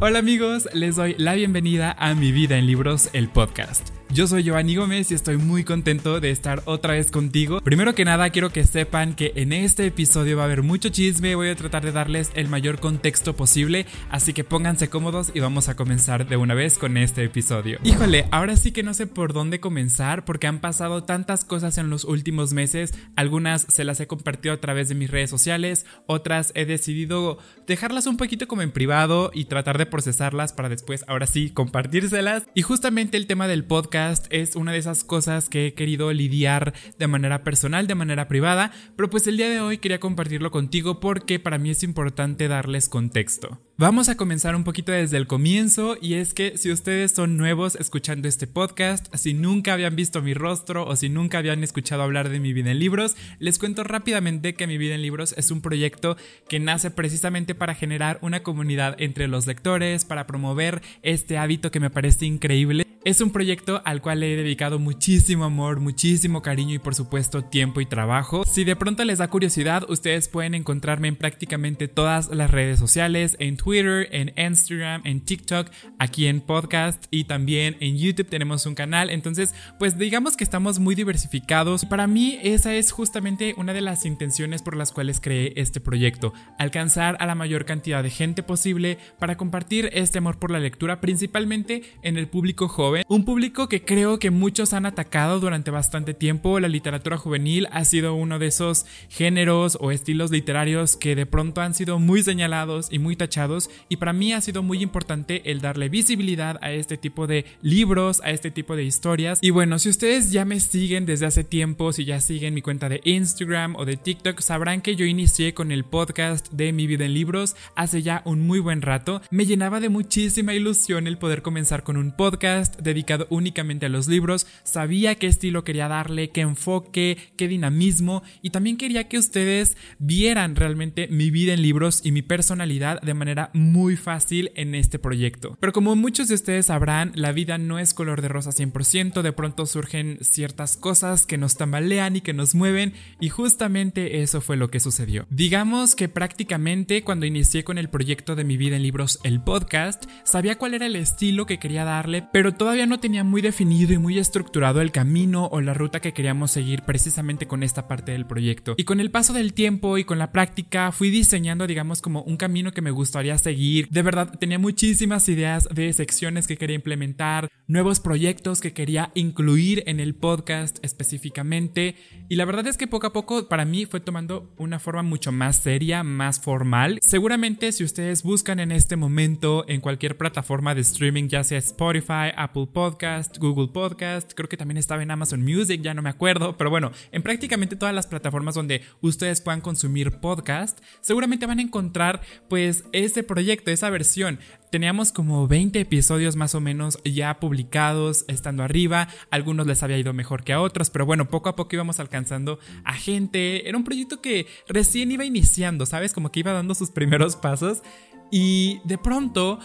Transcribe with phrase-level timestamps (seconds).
[0.00, 3.97] Hola amigos, les doy la bienvenida a Mi Vida en Libros, el podcast.
[4.10, 7.60] Yo soy Giovanni Gómez y estoy muy contento de estar otra vez contigo.
[7.60, 11.34] Primero que nada, quiero que sepan que en este episodio va a haber mucho chisme,
[11.34, 15.68] voy a tratar de darles el mayor contexto posible, así que pónganse cómodos y vamos
[15.68, 17.78] a comenzar de una vez con este episodio.
[17.84, 21.90] Híjole, ahora sí que no sé por dónde comenzar porque han pasado tantas cosas en
[21.90, 26.50] los últimos meses, algunas se las he compartido a través de mis redes sociales, otras
[26.54, 31.26] he decidido dejarlas un poquito como en privado y tratar de procesarlas para después ahora
[31.26, 32.44] sí compartírselas.
[32.54, 33.98] Y justamente el tema del podcast
[34.30, 38.72] es una de esas cosas que he querido lidiar de manera personal, de manera privada,
[38.96, 42.88] pero pues el día de hoy quería compartirlo contigo porque para mí es importante darles
[42.88, 43.60] contexto.
[43.80, 47.76] Vamos a comenzar un poquito desde el comienzo y es que si ustedes son nuevos
[47.76, 52.28] escuchando este podcast, si nunca habían visto mi rostro o si nunca habían escuchado hablar
[52.28, 55.60] de mi vida en libros, les cuento rápidamente que mi vida en libros es un
[55.60, 56.16] proyecto
[56.48, 61.78] que nace precisamente para generar una comunidad entre los lectores, para promover este hábito que
[61.78, 66.78] me parece increíble es un proyecto al cual he dedicado muchísimo amor, muchísimo cariño y
[66.78, 68.44] por supuesto tiempo y trabajo.
[68.44, 73.34] Si de pronto les da curiosidad, ustedes pueden encontrarme en prácticamente todas las redes sociales,
[73.40, 78.74] en Twitter, en Instagram, en TikTok, aquí en podcast y también en YouTube tenemos un
[78.74, 79.08] canal.
[79.08, 81.86] Entonces, pues digamos que estamos muy diversificados.
[81.86, 86.34] Para mí esa es justamente una de las intenciones por las cuales creé este proyecto,
[86.58, 91.00] alcanzar a la mayor cantidad de gente posible para compartir este amor por la lectura,
[91.00, 96.14] principalmente en el público joven un público que creo que muchos han atacado durante bastante
[96.14, 96.60] tiempo.
[96.60, 101.60] La literatura juvenil ha sido uno de esos géneros o estilos literarios que de pronto
[101.60, 105.60] han sido muy señalados y muy tachados y para mí ha sido muy importante el
[105.60, 109.38] darle visibilidad a este tipo de libros, a este tipo de historias.
[109.42, 112.88] Y bueno, si ustedes ya me siguen desde hace tiempo, si ya siguen mi cuenta
[112.88, 117.04] de Instagram o de TikTok, sabrán que yo inicié con el podcast de Mi vida
[117.04, 119.20] en libros hace ya un muy buen rato.
[119.30, 124.08] Me llenaba de muchísima ilusión el poder comenzar con un podcast dedicado únicamente a los
[124.08, 129.76] libros, sabía qué estilo quería darle, qué enfoque, qué dinamismo y también quería que ustedes
[129.98, 134.98] vieran realmente mi vida en libros y mi personalidad de manera muy fácil en este
[134.98, 135.56] proyecto.
[135.60, 139.32] Pero como muchos de ustedes sabrán, la vida no es color de rosa 100%, de
[139.32, 144.56] pronto surgen ciertas cosas que nos tambalean y que nos mueven y justamente eso fue
[144.56, 145.26] lo que sucedió.
[145.30, 150.04] Digamos que prácticamente cuando inicié con el proyecto de mi vida en libros, el podcast,
[150.24, 153.94] sabía cuál era el estilo que quería darle, pero todo todavía no tenía muy definido
[153.94, 158.12] y muy estructurado el camino o la ruta que queríamos seguir precisamente con esta parte
[158.12, 158.74] del proyecto.
[158.76, 162.36] Y con el paso del tiempo y con la práctica fui diseñando, digamos, como un
[162.36, 163.88] camino que me gustaría seguir.
[163.88, 169.82] De verdad, tenía muchísimas ideas de secciones que quería implementar, nuevos proyectos que quería incluir
[169.86, 171.96] en el podcast específicamente.
[172.28, 175.32] Y la verdad es que poco a poco para mí fue tomando una forma mucho
[175.32, 176.98] más seria, más formal.
[177.00, 182.32] Seguramente si ustedes buscan en este momento en cualquier plataforma de streaming, ya sea Spotify,
[182.36, 186.56] Apple, Podcast, Google Podcast, creo que también estaba en Amazon Music, ya no me acuerdo,
[186.56, 191.62] pero bueno, en prácticamente todas las plataformas donde ustedes puedan consumir podcast, seguramente van a
[191.62, 194.38] encontrar pues ese proyecto, esa versión.
[194.70, 200.12] Teníamos como 20 episodios más o menos ya publicados, estando arriba, algunos les había ido
[200.12, 203.84] mejor que a otros, pero bueno, poco a poco íbamos alcanzando a gente, era un
[203.84, 206.12] proyecto que recién iba iniciando, ¿sabes?
[206.12, 207.82] Como que iba dando sus primeros pasos
[208.30, 209.58] y de pronto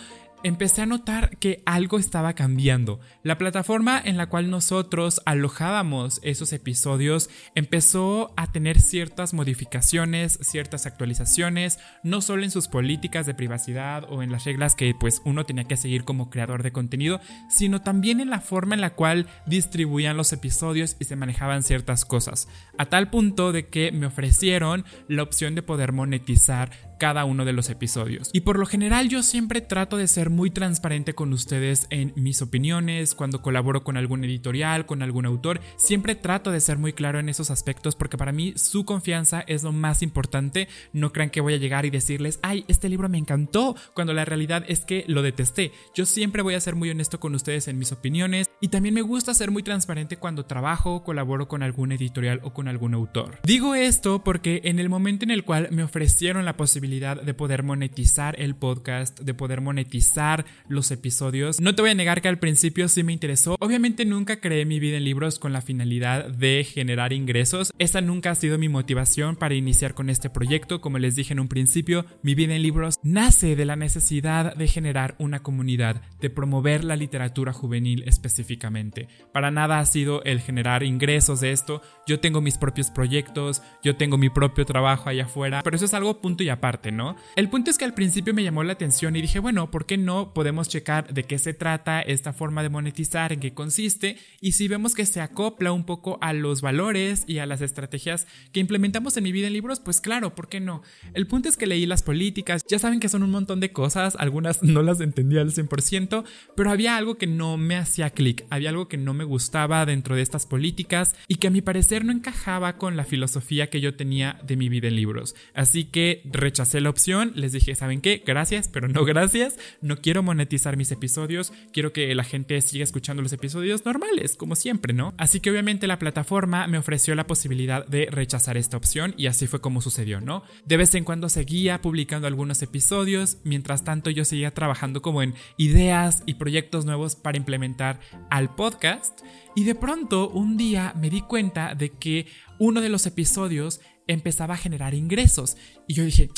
[0.44, 3.00] empecé a notar que algo estaba cambiando.
[3.24, 10.86] La plataforma en la cual nosotros alojábamos esos episodios empezó a tener ciertas modificaciones, ciertas
[10.86, 15.46] actualizaciones, no solo en sus políticas de privacidad o en las reglas que pues uno
[15.46, 19.28] tenía que seguir como creador de contenido, sino también en la forma en la cual
[19.46, 24.86] distribuían los episodios y se manejaban ciertas cosas, a tal punto de que me ofrecieron
[25.08, 26.72] la opción de poder monetizar
[27.04, 28.30] cada uno de los episodios.
[28.32, 32.42] Y por lo general yo siempre trato de ser muy transparente con ustedes en mis
[32.42, 37.20] opiniones, cuando colaboro con algún editorial, con algún autor, siempre trato de ser muy claro
[37.20, 40.70] en esos aspectos porque para mí su confianza es lo más importante.
[40.94, 44.24] No crean que voy a llegar y decirles, ay, este libro me encantó, cuando la
[44.24, 45.74] realidad es que lo detesté.
[45.94, 49.02] Yo siempre voy a ser muy honesto con ustedes en mis opiniones y también me
[49.02, 53.40] gusta ser muy transparente cuando trabajo, colaboro con algún editorial o con algún autor.
[53.44, 57.64] Digo esto porque en el momento en el cual me ofrecieron la posibilidad de poder
[57.64, 61.60] monetizar el podcast, de poder monetizar los episodios.
[61.60, 63.56] No te voy a negar que al principio sí me interesó.
[63.60, 67.72] Obviamente nunca creé mi vida en libros con la finalidad de generar ingresos.
[67.80, 70.82] Esa nunca ha sido mi motivación para iniciar con este proyecto.
[70.82, 74.68] Como les dije en un principio, mi vida en libros nace de la necesidad de
[74.68, 79.08] generar una comunidad, de promover la literatura juvenil específicamente.
[79.32, 81.82] Para nada ha sido el generar ingresos de esto.
[82.08, 85.94] Yo tengo mis propios proyectos, yo tengo mi propio trabajo allá afuera, pero eso es
[85.94, 86.83] algo punto y aparte.
[86.92, 87.16] ¿No?
[87.36, 89.98] El punto es que al principio me llamó la atención y dije, bueno, ¿por qué
[89.98, 94.18] no podemos checar de qué se trata esta forma de monetizar, en qué consiste?
[94.42, 98.28] Y si vemos que se acopla un poco a los valores y a las estrategias
[98.52, 100.82] que implementamos en mi vida en libros, pues claro, ¿por qué no?
[101.14, 104.16] El punto es que leí las políticas, ya saben que son un montón de cosas,
[104.20, 106.24] algunas no las entendía al 100%,
[106.56, 110.16] pero había algo que no me hacía clic, había algo que no me gustaba dentro
[110.16, 113.96] de estas políticas y que a mi parecer no encajaba con la filosofía que yo
[113.96, 115.36] tenía de mi vida en libros.
[115.54, 116.22] Así que
[116.64, 118.24] rechacé la opción, les dije, ¿saben qué?
[118.26, 123.22] Gracias, pero no gracias, no quiero monetizar mis episodios, quiero que la gente siga escuchando
[123.22, 125.14] los episodios normales, como siempre, ¿no?
[125.18, 129.46] Así que obviamente la plataforma me ofreció la posibilidad de rechazar esta opción y así
[129.46, 130.44] fue como sucedió, ¿no?
[130.66, 135.34] De vez en cuando seguía publicando algunos episodios, mientras tanto yo seguía trabajando como en
[135.58, 138.00] ideas y proyectos nuevos para implementar
[138.30, 139.20] al podcast
[139.54, 142.28] y de pronto un día me di cuenta de que
[142.58, 145.58] uno de los episodios empezaba a generar ingresos
[145.88, 146.30] y yo dije,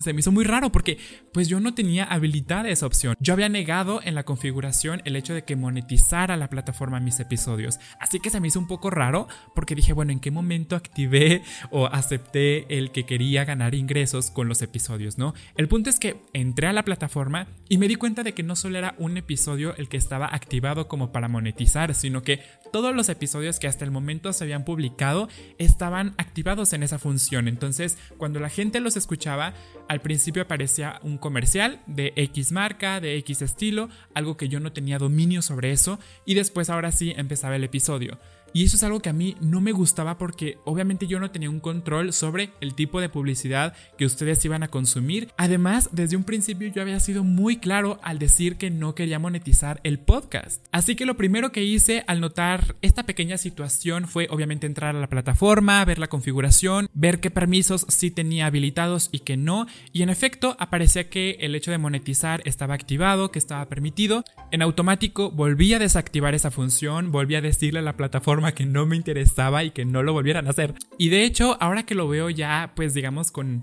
[0.00, 0.98] se me hizo muy raro porque
[1.32, 3.14] pues yo no tenía habilitada esa opción.
[3.20, 7.78] Yo había negado en la configuración el hecho de que monetizara la plataforma mis episodios.
[8.00, 11.42] Así que se me hizo un poco raro porque dije, bueno, ¿en qué momento activé
[11.70, 15.34] o acepté el que quería ganar ingresos con los episodios, no?
[15.56, 18.56] El punto es que entré a la plataforma y me di cuenta de que no
[18.56, 22.40] solo era un episodio el que estaba activado como para monetizar, sino que
[22.72, 27.48] todos los episodios que hasta el momento se habían publicado estaban activados en esa función.
[27.48, 29.54] Entonces, cuando la gente los escuchaba,
[29.90, 34.72] al principio aparecía un comercial de X marca, de X estilo, algo que yo no
[34.72, 38.16] tenía dominio sobre eso, y después ahora sí empezaba el episodio.
[38.52, 41.50] Y eso es algo que a mí no me gustaba porque obviamente yo no tenía
[41.50, 45.28] un control sobre el tipo de publicidad que ustedes iban a consumir.
[45.36, 49.80] Además, desde un principio yo había sido muy claro al decir que no quería monetizar
[49.84, 50.64] el podcast.
[50.72, 55.00] Así que lo primero que hice al notar esta pequeña situación fue obviamente entrar a
[55.00, 59.66] la plataforma, ver la configuración, ver qué permisos sí tenía habilitados y que no.
[59.92, 64.24] Y en efecto aparecía que el hecho de monetizar estaba activado, que estaba permitido.
[64.50, 68.86] En automático volví a desactivar esa función, volví a decirle a la plataforma que no
[68.86, 70.74] me interesaba y que no lo volvieran a hacer.
[70.98, 73.62] Y de hecho, ahora que lo veo ya, pues digamos con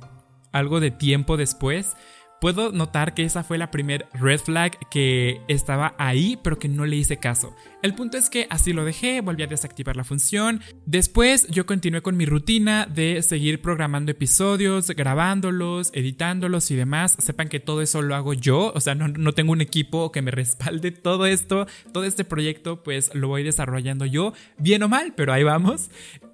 [0.52, 1.96] algo de tiempo después,
[2.40, 6.86] Puedo notar que esa fue la primer red flag que estaba ahí, pero que no
[6.86, 7.56] le hice caso.
[7.82, 10.62] El punto es que así lo dejé, volví a desactivar la función.
[10.86, 17.18] Después yo continué con mi rutina de seguir programando episodios, grabándolos, editándolos y demás.
[17.20, 20.22] Sepan que todo eso lo hago yo, o sea, no, no tengo un equipo que
[20.22, 21.66] me respalde todo esto.
[21.92, 25.90] Todo este proyecto pues lo voy desarrollando yo, bien o mal, pero ahí vamos.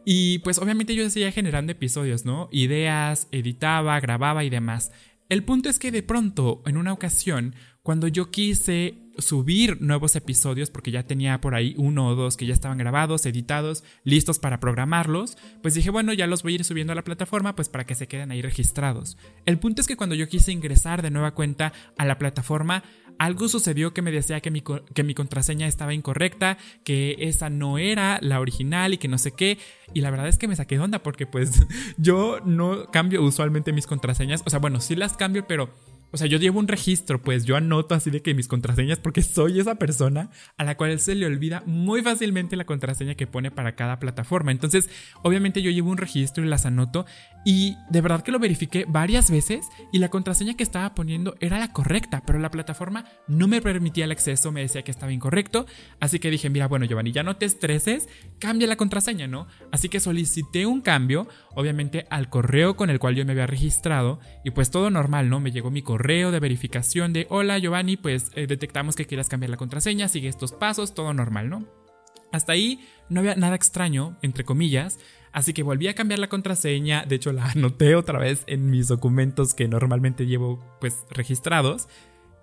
[0.05, 2.49] Y pues obviamente yo seguía generando episodios, ¿no?
[2.51, 4.91] Ideas, editaba, grababa y demás.
[5.29, 10.69] El punto es que de pronto, en una ocasión, cuando yo quise subir nuevos episodios,
[10.69, 14.59] porque ya tenía por ahí uno o dos que ya estaban grabados, editados, listos para
[14.59, 17.85] programarlos, pues dije, bueno, ya los voy a ir subiendo a la plataforma, pues para
[17.85, 19.17] que se queden ahí registrados.
[19.45, 22.83] El punto es que cuando yo quise ingresar de nueva cuenta a la plataforma,
[23.19, 27.77] algo sucedió que me decía que mi, que mi contraseña estaba incorrecta, que esa no
[27.77, 29.57] era la original y que no sé qué.
[29.93, 31.65] Y la verdad es que me saqué de onda porque pues
[31.97, 34.43] yo no cambio usualmente mis contraseñas.
[34.45, 35.69] O sea, bueno, sí las cambio, pero
[36.13, 39.23] o sea, yo llevo un registro, pues yo anoto así de que mis contraseñas, porque
[39.23, 43.49] soy esa persona a la cual se le olvida muy fácilmente la contraseña que pone
[43.49, 44.51] para cada plataforma.
[44.51, 44.91] Entonces,
[45.23, 47.07] obviamente yo llevo un registro y las anoto
[47.45, 51.57] y de verdad que lo verifiqué varias veces y la contraseña que estaba poniendo era
[51.57, 55.65] la correcta, pero la plataforma no me permitía el acceso, me decía que estaba incorrecto.
[55.99, 59.47] Así que dije, mira, bueno, Giovanni, ya no te estreses, cambia la contraseña, ¿no?
[59.71, 64.19] Así que solicité un cambio, obviamente al correo con el cual yo me había registrado
[64.43, 65.39] y pues todo normal, ¿no?
[65.39, 69.49] Me llegó mi correo de verificación de hola Giovanni, pues eh, detectamos que quieras cambiar
[69.49, 71.65] la contraseña, sigue estos pasos, todo normal, ¿no?
[72.33, 74.99] Hasta ahí no había nada extraño, entre comillas,
[75.31, 78.89] así que volví a cambiar la contraseña, de hecho la anoté otra vez en mis
[78.89, 81.87] documentos que normalmente llevo pues registrados,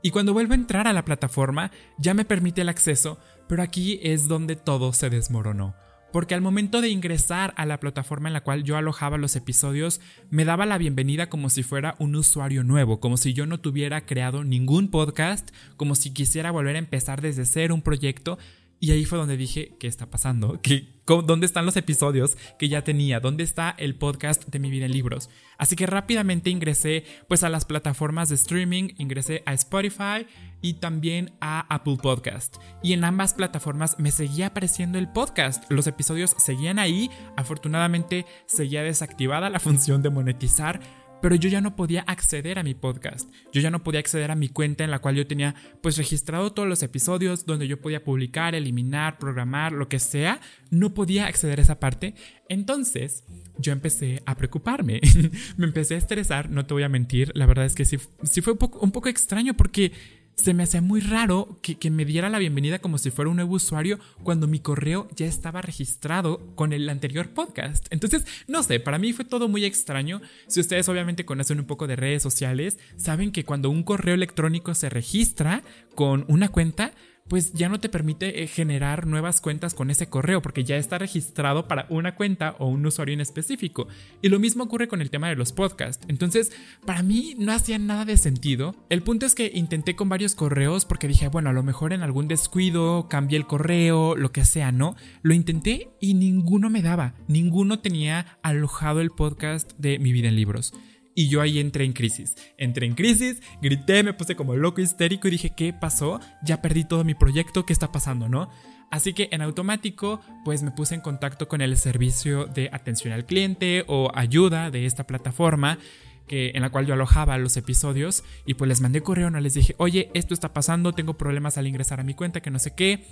[0.03, 4.01] y cuando vuelvo a entrar a la plataforma ya me permite el acceso, pero aquí
[4.03, 5.75] es donde todo se desmoronó
[6.13, 10.01] porque al momento de ingresar a la plataforma en la cual yo alojaba los episodios,
[10.31, 14.07] me daba la bienvenida como si fuera un usuario nuevo, como si yo no tuviera
[14.07, 18.39] creado ningún podcast, como si quisiera volver a empezar desde cero un proyecto,
[18.83, 20.59] y ahí fue donde dije, ¿qué está pasando?
[20.63, 23.21] ¿Qué, ¿Dónde están los episodios que ya tenía?
[23.21, 25.29] ¿Dónde está el podcast de mi vida en libros?
[25.59, 30.27] Así que rápidamente ingresé pues a las plataformas de streaming, ingresé a Spotify
[30.63, 32.57] y también a Apple Podcast.
[32.83, 35.65] Y en ambas plataformas me seguía apareciendo el podcast.
[35.71, 37.11] Los episodios seguían ahí.
[37.37, 40.81] Afortunadamente seguía desactivada la función de monetizar
[41.21, 43.31] pero yo ya no podía acceder a mi podcast.
[43.53, 46.53] Yo ya no podía acceder a mi cuenta en la cual yo tenía pues registrado
[46.53, 50.41] todos los episodios donde yo podía publicar, eliminar, programar, lo que sea.
[50.71, 52.15] No podía acceder a esa parte.
[52.49, 53.25] Entonces
[53.59, 55.01] yo empecé a preocuparme.
[55.57, 57.31] me empecé a estresar, no te voy a mentir.
[57.35, 59.93] La verdad es que sí, sí fue un poco, un poco extraño porque
[60.41, 63.55] se me hacía muy raro que, me diera la bienvenida como si fuera un nuevo
[63.55, 67.87] usuario cuando mi correo ya estaba registrado con el anterior podcast.
[67.91, 70.23] Entonces, no sé, para mí fue todo muy extraño.
[70.47, 74.75] Si ustedes obviamente conocen un poco de redes sociales, saben que cuando un correo electrónico
[74.75, 75.63] se registra
[75.95, 76.93] con una cuenta,
[77.31, 80.99] pues ya no te permite eh, generar nuevas cuentas con ese correo porque ya está
[80.99, 83.87] registrado para una cuenta o un usuario en específico.
[84.21, 86.05] Y lo mismo ocurre con el tema de los podcasts.
[86.09, 86.51] Entonces,
[86.85, 88.75] para mí no hacía nada de sentido.
[88.89, 92.03] El punto es que intenté con varios correos porque dije, bueno, a lo mejor en
[92.03, 94.97] algún descuido cambié el correo, lo que sea, ¿no?
[95.23, 97.15] Lo intenté y ninguno me daba.
[97.29, 100.75] Ninguno tenía alojado el podcast de mi vida en libros.
[101.21, 102.35] Y yo ahí entré en crisis.
[102.57, 106.19] Entré en crisis, grité, me puse como loco histérico y dije, ¿qué pasó?
[106.43, 108.49] Ya perdí todo mi proyecto, ¿qué está pasando, no?
[108.91, 113.27] Así que en automático, pues me puse en contacto con el servicio de atención al
[113.27, 115.79] cliente o ayuda de esta plataforma
[116.27, 119.53] que, en la cual yo alojaba los episodios y pues les mandé correo, no les
[119.53, 122.75] dije, oye, esto está pasando, tengo problemas al ingresar a mi cuenta, que no sé
[122.75, 123.05] qué.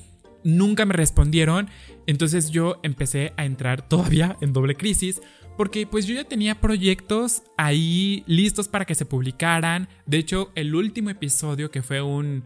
[0.48, 1.68] Nunca me respondieron,
[2.06, 5.20] entonces yo empecé a entrar todavía en doble crisis
[5.58, 9.88] porque pues yo ya tenía proyectos ahí listos para que se publicaran.
[10.06, 12.44] De hecho, el último episodio que fue un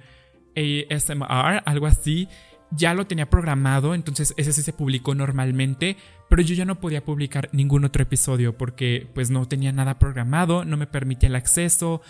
[0.57, 2.27] ASMR, algo así,
[2.73, 5.97] ya lo tenía programado, entonces ese sí se publicó normalmente,
[6.29, 10.65] pero yo ya no podía publicar ningún otro episodio porque pues no tenía nada programado,
[10.65, 12.03] no me permitía el acceso,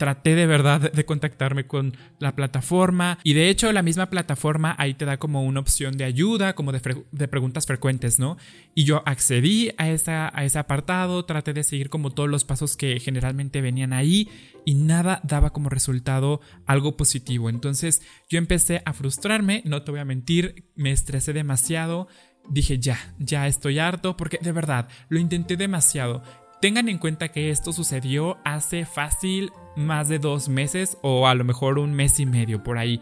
[0.00, 4.94] traté de verdad de contactarme con la plataforma y de hecho la misma plataforma ahí
[4.94, 8.38] te da como una opción de ayuda, como de, preguntas frecuentes, ¿no?
[8.74, 12.78] Y yo accedí a, esa, a ese apartado, traté de seguir como todos los pasos
[12.78, 14.26] que generalmente venían ahí
[14.64, 17.50] y nada daba como resultado algo positivo.
[17.50, 22.08] Entonces yo empecé a frustrarme, no te voy a mentir, me estresé demasiado.
[22.48, 26.22] Dije ya, ya estoy harto porque de verdad lo intenté demasiado.
[26.60, 31.42] Tengan en cuenta que esto sucedió hace fácil más de dos meses o a lo
[31.42, 33.00] mejor un mes y medio por ahí.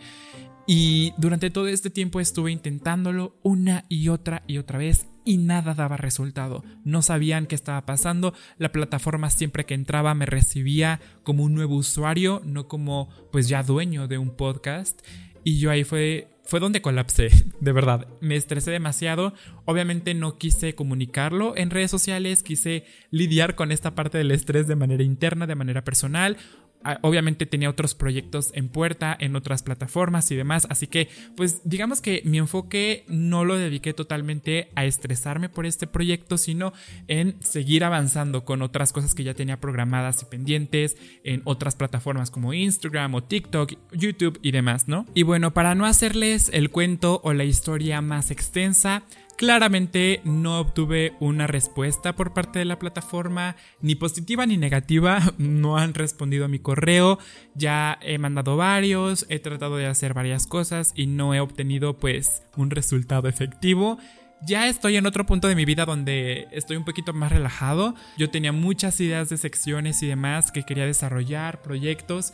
[0.65, 5.75] Y durante todo este tiempo estuve intentándolo una y otra y otra vez y nada
[5.75, 6.63] daba resultado.
[6.85, 8.33] No sabían qué estaba pasando.
[8.59, 13.65] La plataforma siempre que entraba me recibía como un nuevo usuario, no como pues ya
[13.65, 15.01] dueño de un podcast.
[15.43, 17.29] Y yo ahí fue fue donde colapsé,
[17.61, 18.09] de verdad.
[18.23, 19.35] Me estresé demasiado.
[19.67, 24.75] Obviamente no quise comunicarlo en redes sociales, quise lidiar con esta parte del estrés de
[24.75, 26.39] manera interna, de manera personal.
[26.85, 31.61] Ah, obviamente tenía otros proyectos en puerta, en otras plataformas y demás, así que pues
[31.65, 36.73] digamos que mi enfoque no lo dediqué totalmente a estresarme por este proyecto, sino
[37.09, 42.31] en seguir avanzando con otras cosas que ya tenía programadas y pendientes en otras plataformas
[42.31, 45.05] como Instagram o TikTok, YouTube y demás, ¿no?
[45.15, 49.03] Y bueno, para no hacerles el cuento o la historia más extensa,
[49.39, 55.79] Claramente no obtuve una respuesta por parte de la plataforma, ni positiva ni negativa, no
[55.79, 57.21] han respondido a mi correo,
[57.55, 62.43] ya he mandado varios, he tratado de hacer varias cosas y no he obtenido pues
[62.57, 63.99] un resultado efectivo.
[64.45, 67.95] Ya estoy en otro punto de mi vida donde estoy un poquito más relajado.
[68.17, 72.33] Yo tenía muchas ideas de secciones y demás que quería desarrollar, proyectos.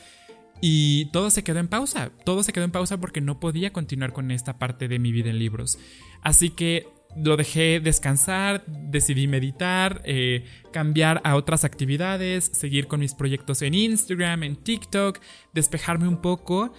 [0.60, 4.14] Y todo se quedó en pausa, todo se quedó en pausa porque no podía continuar
[4.14, 5.78] con esta parte de mi vida en libros.
[6.22, 13.14] Así que lo dejé descansar, decidí meditar, eh, cambiar a otras actividades, seguir con mis
[13.14, 15.20] proyectos en Instagram, en TikTok,
[15.52, 16.72] despejarme un poco,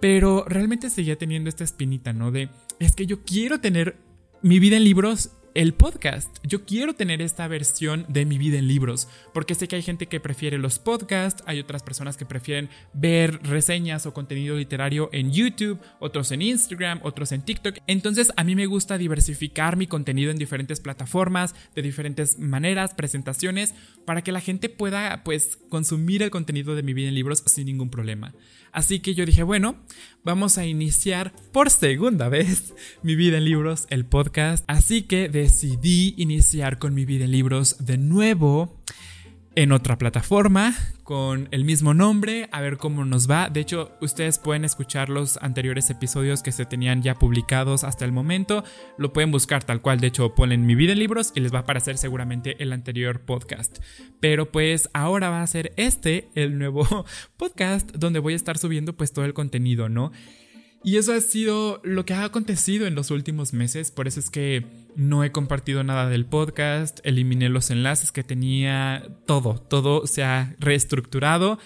[0.00, 2.30] pero realmente seguía teniendo esta espinita, ¿no?
[2.30, 3.96] De, es que yo quiero tener
[4.42, 6.36] mi vida en libros el podcast.
[6.42, 10.06] Yo quiero tener esta versión de mi vida en libros, porque sé que hay gente
[10.06, 15.32] que prefiere los podcasts, hay otras personas que prefieren ver reseñas o contenido literario en
[15.32, 17.78] YouTube, otros en Instagram, otros en TikTok.
[17.86, 23.74] Entonces a mí me gusta diversificar mi contenido en diferentes plataformas, de diferentes maneras, presentaciones,
[24.04, 27.66] para que la gente pueda pues consumir el contenido de mi vida en libros sin
[27.66, 28.34] ningún problema.
[28.72, 29.76] Así que yo dije, bueno,
[30.24, 34.64] vamos a iniciar por segunda vez mi vida en libros, el podcast.
[34.66, 38.82] Así que decidí iniciar con mi vida en libros de nuevo
[39.54, 43.50] en otra plataforma con el mismo nombre, a ver cómo nos va.
[43.50, 48.12] De hecho, ustedes pueden escuchar los anteriores episodios que se tenían ya publicados hasta el
[48.12, 48.64] momento.
[48.96, 50.00] Lo pueden buscar tal cual.
[50.00, 53.20] De hecho, ponen mi vida en libros y les va a aparecer seguramente el anterior
[53.20, 53.78] podcast.
[54.20, 57.04] Pero pues ahora va a ser este el nuevo
[57.36, 60.12] podcast donde voy a estar subiendo pues todo el contenido, ¿no?
[60.84, 64.30] Y eso ha sido lo que ha acontecido en los últimos meses, por eso es
[64.30, 70.24] que no he compartido nada del podcast, eliminé los enlaces que tenía, todo, todo se
[70.24, 71.58] ha reestructurado.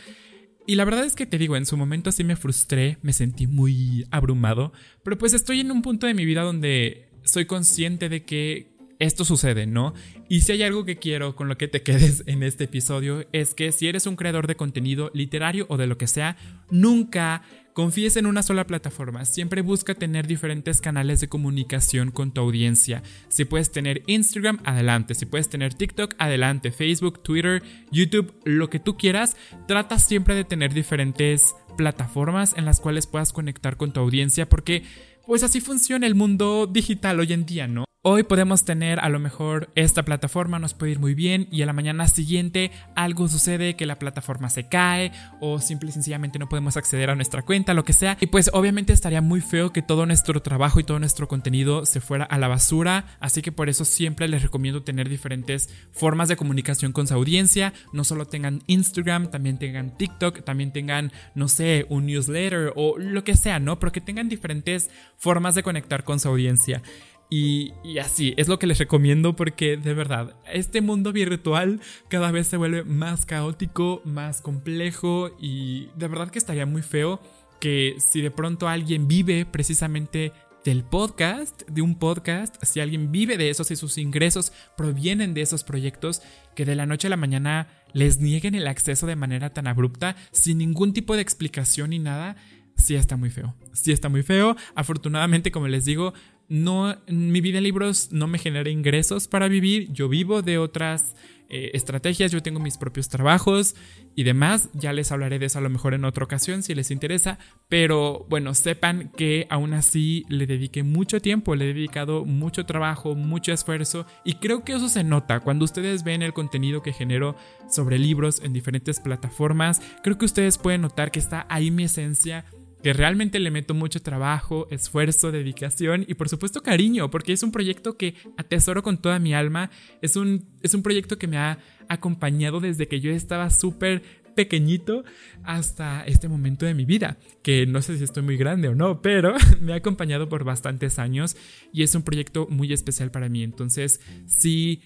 [0.66, 3.46] Y la verdad es que te digo, en su momento sí me frustré, me sentí
[3.46, 8.24] muy abrumado, pero pues estoy en un punto de mi vida donde soy consciente de
[8.24, 9.94] que esto sucede, ¿no?
[10.28, 13.54] Y si hay algo que quiero con lo que te quedes en este episodio es
[13.54, 16.36] que si eres un creador de contenido literario o de lo que sea,
[16.70, 17.42] nunca
[17.76, 23.02] confíes en una sola plataforma, siempre busca tener diferentes canales de comunicación con tu audiencia.
[23.28, 28.80] Si puedes tener Instagram, adelante, si puedes tener TikTok, adelante, Facebook, Twitter, YouTube, lo que
[28.80, 29.36] tú quieras,
[29.68, 34.82] trata siempre de tener diferentes plataformas en las cuales puedas conectar con tu audiencia porque
[35.26, 37.84] pues así funciona el mundo digital hoy en día, ¿no?
[38.08, 41.66] Hoy podemos tener a lo mejor esta plataforma nos puede ir muy bien y a
[41.66, 45.10] la mañana siguiente algo sucede que la plataforma se cae
[45.40, 48.16] o simple y sencillamente no podemos acceder a nuestra cuenta, lo que sea.
[48.20, 52.00] Y pues obviamente estaría muy feo que todo nuestro trabajo y todo nuestro contenido se
[52.00, 53.06] fuera a la basura.
[53.18, 57.72] Así que por eso siempre les recomiendo tener diferentes formas de comunicación con su audiencia.
[57.92, 63.24] No solo tengan Instagram, también tengan TikTok, también tengan, no sé, un newsletter o lo
[63.24, 63.80] que sea, ¿no?
[63.80, 66.82] Pero que tengan diferentes formas de conectar con su audiencia.
[67.28, 72.46] Y, así, es lo que les recomiendo porque de verdad, este mundo virtual cada vez
[72.46, 77.20] se vuelve más caótico, más complejo y de verdad que estaría muy feo
[77.60, 80.32] que si de pronto alguien vive precisamente
[80.64, 85.42] del podcast, de un podcast, si alguien vive de eso, si sus ingresos provienen de
[85.42, 86.22] esos proyectos,
[86.54, 90.16] que de la noche a la mañana les nieguen el acceso de manera tan abrupta,
[90.32, 92.36] sin ningún tipo de explicación ni nada,
[92.76, 93.54] sí está muy feo.
[93.72, 94.56] Sí está muy feo.
[94.74, 96.14] Afortunadamente, como les digo,
[96.48, 101.14] no, mi vida en libros no me genera ingresos para vivir, yo vivo de otras
[101.48, 103.76] eh, estrategias, yo tengo mis propios trabajos
[104.16, 106.90] y demás, ya les hablaré de eso a lo mejor en otra ocasión si les
[106.90, 107.38] interesa,
[107.68, 113.14] pero bueno, sepan que aún así le dediqué mucho tiempo, le he dedicado mucho trabajo,
[113.14, 114.06] mucho esfuerzo.
[114.24, 115.38] Y creo que eso se nota.
[115.38, 117.36] Cuando ustedes ven el contenido que genero
[117.70, 122.44] sobre libros en diferentes plataformas, creo que ustedes pueden notar que está ahí mi esencia
[122.86, 127.50] que realmente le meto mucho trabajo, esfuerzo, dedicación y por supuesto cariño, porque es un
[127.50, 131.58] proyecto que atesoro con toda mi alma, es un, es un proyecto que me ha
[131.88, 134.04] acompañado desde que yo estaba súper
[134.36, 135.02] pequeñito
[135.42, 139.02] hasta este momento de mi vida, que no sé si estoy muy grande o no,
[139.02, 141.36] pero me ha acompañado por bastantes años
[141.72, 144.80] y es un proyecto muy especial para mí, entonces sí,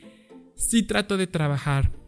[0.57, 2.00] sí trato de trabajar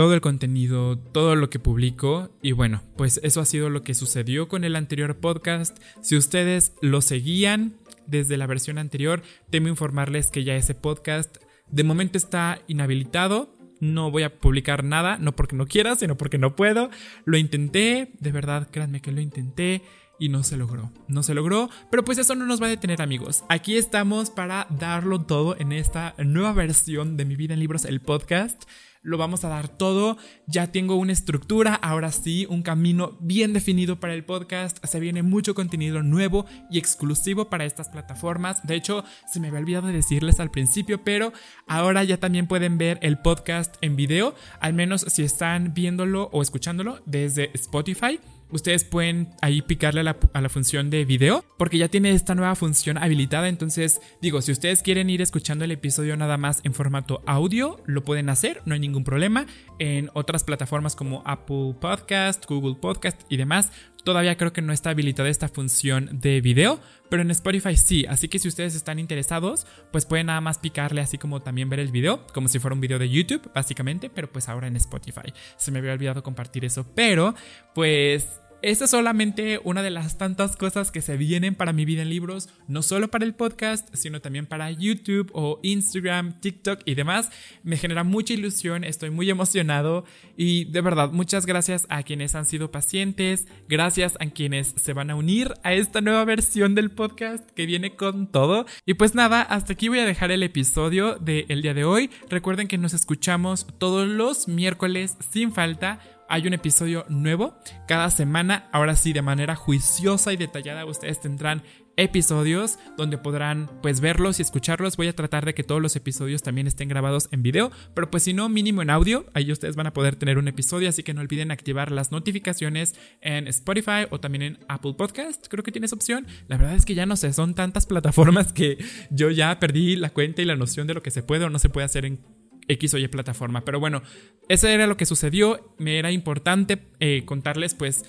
[0.00, 3.92] todo el contenido, todo lo que publico y bueno, pues eso ha sido lo que
[3.92, 5.78] sucedió con el anterior podcast.
[6.00, 7.74] Si ustedes lo seguían
[8.06, 11.36] desde la versión anterior, temo informarles que ya ese podcast
[11.68, 13.54] de momento está inhabilitado.
[13.78, 16.88] No voy a publicar nada, no porque no quiera, sino porque no puedo.
[17.26, 19.82] Lo intenté, de verdad, créanme que lo intenté
[20.20, 20.92] y no se logró.
[21.08, 23.42] No se logró, pero pues eso no nos va a detener amigos.
[23.48, 28.00] Aquí estamos para darlo todo en esta nueva versión de Mi vida en libros, el
[28.00, 28.64] podcast
[29.02, 30.18] lo vamos a dar todo.
[30.46, 34.84] Ya tengo una estructura, ahora sí, un camino bien definido para el podcast.
[34.84, 38.66] Se viene mucho contenido nuevo y exclusivo para estas plataformas.
[38.66, 41.32] De hecho, se me había olvidado de decirles al principio, pero
[41.66, 46.42] ahora ya también pueden ver el podcast en video, al menos si están viéndolo o
[46.42, 48.20] escuchándolo desde Spotify
[48.52, 52.98] ustedes pueden ahí picarle a la, función de video porque ya tiene esta nueva función
[52.98, 53.48] habilitada.
[53.48, 58.02] Entonces, digo, si ustedes quieren ir escuchando el episodio nada más en formato audio, lo
[58.02, 59.46] pueden hacer, no hay ningún problema.
[59.78, 63.70] En otras plataformas como Apple Podcast, Google Podcast y demás,
[64.04, 68.06] todavía creo que no está habilitada esta función de video, pero en Spotify sí.
[68.06, 71.80] Así que si ustedes están interesados, pues pueden nada más picarle así como también ver
[71.80, 75.32] el video, como si fuera un video de YouTube, básicamente, pero pues ahora en Spotify.
[75.56, 77.34] Se me había olvidado compartir eso, pero
[77.74, 82.02] pues esta es solamente una de las tantas cosas que se vienen para mi vida
[82.02, 86.94] en libros, no solo para el podcast, sino también para YouTube o Instagram, TikTok y
[86.94, 87.30] demás.
[87.62, 90.04] Me genera mucha ilusión, estoy muy emocionado
[90.36, 95.10] y de verdad muchas gracias a quienes han sido pacientes, gracias a quienes se van
[95.10, 98.66] a unir a esta nueva versión del podcast que viene con todo.
[98.84, 102.10] Y pues nada, hasta aquí voy a dejar el episodio del día de hoy.
[102.28, 108.68] Recuerden que nos escuchamos todos los miércoles sin falta hay un episodio nuevo cada semana.
[108.72, 111.64] Ahora sí, de manera juiciosa y detallada, ustedes tendrán
[111.96, 114.96] episodios donde podrán pues verlos y escucharlos.
[114.96, 118.22] Voy a tratar de que todos los episodios también estén grabados en video, pero pues
[118.22, 119.26] si no, mínimo en audio.
[119.34, 122.94] Ahí ustedes van a poder tener un episodio, así que no olviden activar las notificaciones
[123.20, 125.48] en Spotify o también en Apple Podcast.
[125.48, 126.28] Creo que tienes opción.
[126.46, 128.78] La verdad es que ya no sé, son tantas plataformas que
[129.10, 131.58] yo ya perdí la cuenta y la noción de lo que se puede o no
[131.58, 132.20] se puede hacer en
[132.70, 133.64] X o Y plataforma.
[133.64, 134.02] Pero bueno,
[134.48, 135.74] eso era lo que sucedió.
[135.78, 138.04] Me era importante eh, contarles pues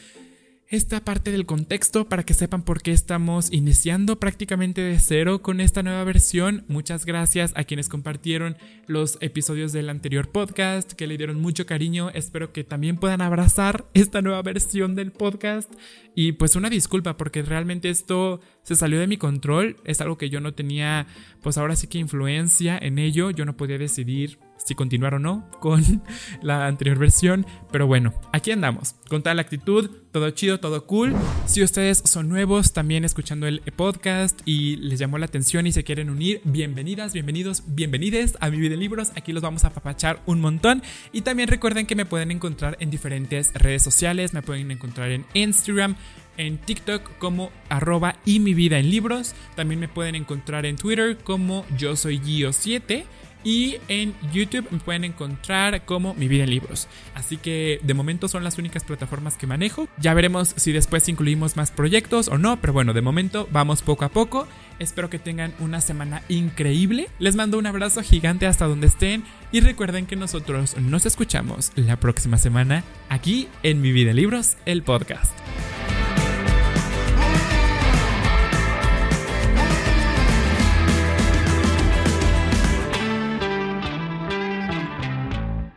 [0.71, 5.59] esta parte del contexto para que sepan por qué estamos iniciando prácticamente de cero con
[5.59, 6.63] esta nueva versión.
[6.69, 8.55] Muchas gracias a quienes compartieron
[8.87, 12.09] los episodios del anterior podcast, que le dieron mucho cariño.
[12.11, 15.69] Espero que también puedan abrazar esta nueva versión del podcast.
[16.15, 19.75] Y pues una disculpa porque realmente esto se salió de mi control.
[19.83, 21.05] Es algo que yo no tenía,
[21.41, 23.29] pues ahora sí que influencia en ello.
[23.31, 25.83] Yo no podía decidir si continuar o no con
[26.41, 27.45] la anterior versión.
[27.71, 31.15] Pero bueno, aquí andamos, con tal actitud, todo chido, todo cool.
[31.45, 35.83] Si ustedes son nuevos también escuchando el podcast y les llamó la atención y se
[35.83, 39.11] quieren unir, bienvenidas, bienvenidos, bienvenides a mi vida de libros.
[39.15, 40.83] Aquí los vamos a papachar un montón.
[41.11, 44.33] Y también recuerden que me pueden encontrar en diferentes redes sociales.
[44.33, 45.95] Me pueden encontrar en Instagram,
[46.37, 49.33] en TikTok como arroba y mi vida en libros.
[49.55, 53.03] También me pueden encontrar en Twitter como yo soy Gio7.
[53.43, 56.87] Y en YouTube me pueden encontrar como Mi Vida en Libros.
[57.15, 59.87] Así que de momento son las únicas plataformas que manejo.
[59.97, 64.05] Ya veremos si después incluimos más proyectos o no, pero bueno, de momento vamos poco
[64.05, 64.47] a poco.
[64.79, 67.07] Espero que tengan una semana increíble.
[67.19, 71.97] Les mando un abrazo gigante hasta donde estén y recuerden que nosotros nos escuchamos la
[71.97, 75.31] próxima semana aquí en Mi Vida en Libros, el podcast.